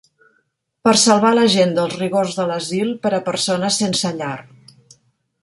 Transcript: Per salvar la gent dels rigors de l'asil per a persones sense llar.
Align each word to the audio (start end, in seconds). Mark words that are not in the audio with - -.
Per 0.87 0.93
salvar 1.01 1.33
la 1.39 1.43
gent 1.55 1.75
dels 1.75 1.93
rigors 1.99 2.39
de 2.39 2.47
l'asil 2.53 2.95
per 3.05 3.13
a 3.19 3.23
persones 3.29 3.79
sense 3.85 4.15
llar. 4.23 4.35